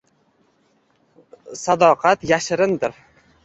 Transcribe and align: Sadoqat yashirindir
Sadoqat 1.67 2.27
yashirindir 2.33 3.01